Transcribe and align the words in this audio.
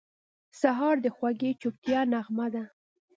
سهار 0.61 0.95
د 1.05 1.07
خوږې 1.15 1.51
چوپتیا 1.61 1.99
نغمه 2.13 2.47
ده. 2.53 2.63